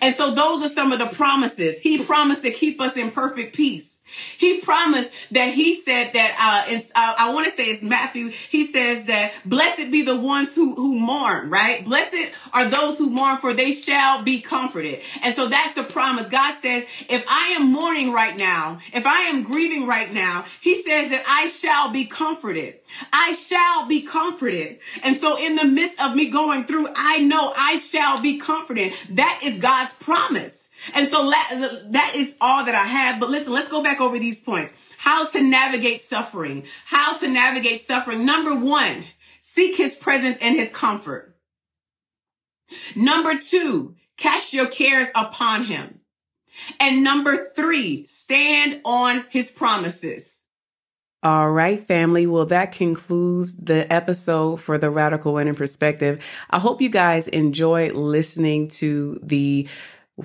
And 0.00 0.14
so 0.14 0.32
those 0.32 0.62
are 0.62 0.68
some 0.68 0.92
of 0.92 0.98
the 0.98 1.06
promises. 1.06 1.78
He 1.78 2.02
promised 2.04 2.42
to 2.42 2.50
keep 2.50 2.80
us 2.80 2.96
in 2.96 3.10
perfect 3.10 3.54
peace. 3.54 3.99
He 4.38 4.60
promised 4.60 5.10
that 5.32 5.52
he 5.52 5.80
said 5.80 6.12
that, 6.14 6.34
uh, 6.38 6.76
uh, 6.94 7.14
I 7.18 7.32
want 7.34 7.46
to 7.46 7.52
say 7.52 7.64
it's 7.64 7.82
Matthew. 7.82 8.28
He 8.28 8.66
says 8.66 9.06
that 9.06 9.32
blessed 9.44 9.90
be 9.90 10.02
the 10.02 10.18
ones 10.18 10.54
who, 10.54 10.74
who 10.74 10.98
mourn, 10.98 11.50
right? 11.50 11.84
Blessed 11.84 12.32
are 12.52 12.66
those 12.66 12.98
who 12.98 13.10
mourn 13.10 13.38
for 13.38 13.52
they 13.52 13.72
shall 13.72 14.22
be 14.22 14.40
comforted. 14.40 15.00
And 15.22 15.34
so 15.34 15.48
that's 15.48 15.76
a 15.76 15.84
promise. 15.84 16.28
God 16.28 16.54
says, 16.60 16.84
if 17.08 17.24
I 17.28 17.56
am 17.58 17.72
mourning 17.72 18.12
right 18.12 18.36
now, 18.36 18.80
if 18.92 19.06
I 19.06 19.22
am 19.22 19.42
grieving 19.42 19.86
right 19.86 20.12
now, 20.12 20.44
he 20.60 20.82
says 20.82 21.10
that 21.10 21.24
I 21.28 21.46
shall 21.48 21.90
be 21.90 22.06
comforted. 22.06 22.78
I 23.12 23.32
shall 23.32 23.86
be 23.86 24.02
comforted. 24.02 24.78
And 25.02 25.16
so 25.16 25.38
in 25.38 25.56
the 25.56 25.64
midst 25.64 26.02
of 26.02 26.14
me 26.14 26.30
going 26.30 26.64
through, 26.64 26.88
I 26.94 27.20
know 27.20 27.52
I 27.56 27.76
shall 27.76 28.20
be 28.20 28.38
comforted. 28.38 28.92
That 29.10 29.40
is 29.44 29.58
God's 29.58 29.92
promise. 29.94 30.68
And 30.94 31.06
so 31.06 31.30
that 31.30 32.12
is 32.16 32.36
all 32.40 32.64
that 32.64 32.74
I 32.74 32.86
have. 32.86 33.20
But 33.20 33.30
listen, 33.30 33.52
let's 33.52 33.68
go 33.68 33.82
back 33.82 34.00
over 34.00 34.18
these 34.18 34.40
points. 34.40 34.72
How 34.98 35.26
to 35.26 35.42
navigate 35.42 36.00
suffering. 36.00 36.64
How 36.86 37.16
to 37.18 37.28
navigate 37.28 37.80
suffering. 37.80 38.24
Number 38.26 38.54
one, 38.54 39.04
seek 39.40 39.76
his 39.76 39.94
presence 39.94 40.38
and 40.42 40.56
his 40.56 40.70
comfort. 40.70 41.34
Number 42.94 43.36
two, 43.38 43.96
cast 44.16 44.52
your 44.52 44.68
cares 44.68 45.08
upon 45.14 45.64
him. 45.64 46.00
And 46.78 47.02
number 47.02 47.46
three, 47.56 48.06
stand 48.06 48.80
on 48.84 49.24
his 49.30 49.50
promises. 49.50 50.42
All 51.22 51.50
right, 51.50 51.78
family. 51.78 52.26
Well, 52.26 52.46
that 52.46 52.72
concludes 52.72 53.56
the 53.56 53.90
episode 53.92 54.56
for 54.56 54.78
the 54.78 54.88
Radical 54.88 55.34
Winning 55.34 55.54
Perspective. 55.54 56.24
I 56.48 56.58
hope 56.58 56.80
you 56.80 56.88
guys 56.88 57.28
enjoyed 57.28 57.92
listening 57.92 58.68
to 58.68 59.18
the 59.22 59.68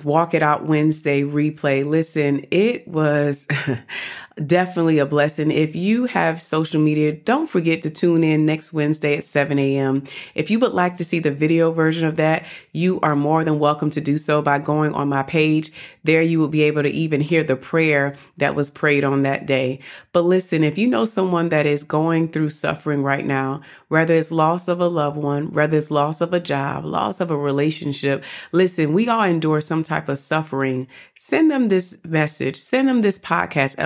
Walk 0.04 0.34
It 0.34 0.42
Out 0.42 0.66
Wednesday 0.66 1.22
replay. 1.22 1.86
Listen, 1.86 2.46
it 2.50 2.86
was 2.86 3.46
definitely 4.44 4.98
a 4.98 5.06
blessing. 5.06 5.50
If 5.50 5.74
you 5.74 6.04
have 6.06 6.42
social 6.42 6.80
media, 6.80 7.12
don't 7.12 7.48
forget 7.48 7.82
to 7.82 7.90
tune 7.90 8.22
in 8.22 8.44
next 8.44 8.72
Wednesday 8.72 9.16
at 9.16 9.24
7 9.24 9.58
a.m. 9.58 10.04
If 10.34 10.50
you 10.50 10.58
would 10.58 10.74
like 10.74 10.98
to 10.98 11.04
see 11.04 11.20
the 11.20 11.30
video 11.30 11.72
version 11.72 12.06
of 12.06 12.16
that, 12.16 12.44
you 12.72 13.00
are 13.00 13.16
more 13.16 13.44
than 13.44 13.58
welcome 13.58 13.88
to 13.90 14.00
do 14.00 14.18
so 14.18 14.42
by 14.42 14.58
going 14.58 14.92
on 14.94 15.08
my 15.08 15.22
page. 15.22 15.70
There 16.04 16.20
you 16.20 16.38
will 16.38 16.48
be 16.48 16.62
able 16.62 16.82
to 16.82 16.90
even 16.90 17.22
hear 17.22 17.44
the 17.44 17.56
prayer 17.56 18.14
that 18.36 18.54
was 18.54 18.70
prayed 18.70 19.04
on 19.04 19.22
that 19.22 19.46
day. 19.46 19.80
But 20.12 20.22
listen, 20.22 20.64
if 20.64 20.76
you 20.76 20.86
know 20.86 21.06
someone 21.06 21.48
that 21.48 21.64
is 21.64 21.82
going 21.82 22.28
through 22.28 22.50
suffering 22.50 23.02
right 23.02 23.24
now, 23.24 23.62
whether 23.88 24.14
it's 24.14 24.32
loss 24.32 24.68
of 24.68 24.80
a 24.80 24.88
loved 24.88 25.16
one, 25.16 25.52
whether 25.52 25.78
it's 25.78 25.90
loss 25.90 26.20
of 26.20 26.34
a 26.34 26.40
job, 26.40 26.84
loss 26.84 27.20
of 27.20 27.30
a 27.30 27.36
relationship, 27.36 28.22
listen, 28.52 28.92
we 28.92 29.08
all 29.08 29.22
endure 29.22 29.62
some 29.62 29.82
type 29.82 30.10
of 30.10 30.18
suffering, 30.18 30.88
send 31.16 31.50
them 31.50 31.68
this 31.68 31.96
message, 32.04 32.56
send 32.56 32.88
them 32.88 33.00
this 33.00 33.18
podcast 33.18 33.76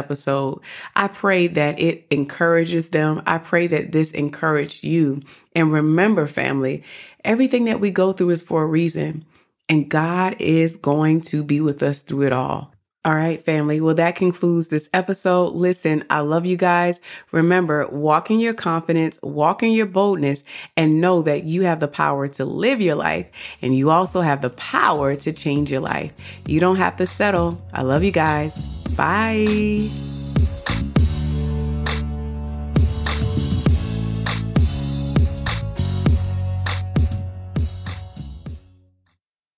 episode. 0.41 0.63
I 0.97 1.09
pray 1.09 1.47
that 1.49 1.79
it 1.79 2.07
encourages 2.11 2.91
them. 2.91 3.23
I 3.27 3.39
pray 3.39 3.67
that 3.69 3.93
this 3.93 4.13
encouraged 4.13 4.85
you. 4.85 5.23
And 5.55 5.73
remember, 5.73 6.27
family, 6.27 6.85
everything 7.25 7.65
that 7.67 7.81
we 7.81 7.91
go 7.91 8.13
through 8.13 8.31
is 8.31 8.43
for 8.43 8.63
a 8.63 8.67
reason, 8.67 9.25
and 9.69 9.89
God 9.89 10.37
is 10.39 10.77
going 10.77 11.21
to 11.23 11.43
be 11.43 11.61
with 11.61 11.83
us 11.83 12.03
through 12.03 12.27
it 12.27 12.33
all. 12.33 12.73
All 13.03 13.15
right, 13.15 13.43
family. 13.43 13.81
Well, 13.81 13.95
that 13.95 14.15
concludes 14.15 14.69
this 14.69 14.91
episode. 14.93 15.55
Listen, 15.55 16.05
I 16.11 16.21
love 16.21 16.45
you 16.45 16.59
guys. 16.59 17.01
Remember, 17.33 17.87
walk 17.89 18.31
in 18.31 18.41
your 18.41 18.53
confidence, 18.53 19.19
walk 19.23 19.63
in 19.63 19.73
your 19.73 19.87
boldness, 19.87 20.45
and 20.77 21.01
know 21.01 21.23
that 21.23 21.45
you 21.45 21.63
have 21.63 21.81
the 21.81 21.89
power 21.89 22.29
to 22.29 22.45
live 22.45 22.83
your 22.83 22.97
life 22.97 23.31
and 23.63 23.75
you 23.75 23.89
also 23.89 24.21
have 24.21 24.43
the 24.43 24.51
power 24.51 25.17
to 25.17 25.33
change 25.33 25.73
your 25.73 25.81
life. 25.81 26.13
You 26.47 26.61
don't 26.61 26.77
have 26.77 26.97
to 26.97 27.07
settle. 27.07 27.59
I 27.73 27.83
love 27.83 28.05
you 28.05 28.13
guys. 28.13 28.59
Bye. 28.95 29.89